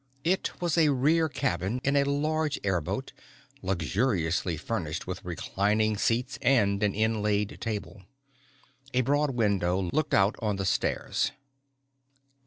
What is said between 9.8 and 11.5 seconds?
looked out on the stairs.